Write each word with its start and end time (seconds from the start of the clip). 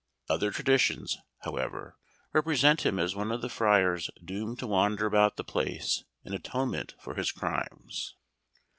Other 0.29 0.49
traditions, 0.49 1.19
however, 1.41 1.95
represent 2.33 2.83
him 2.83 2.97
as 2.97 3.15
one 3.15 3.31
of 3.31 3.43
the 3.43 3.49
friars 3.49 4.09
doomed 4.25 4.57
to 4.57 4.65
wander 4.65 5.05
about 5.05 5.35
the 5.37 5.43
place 5.43 6.05
in 6.25 6.33
atonement 6.33 6.95
for 6.99 7.13
his 7.13 7.31
crimes. 7.31 8.15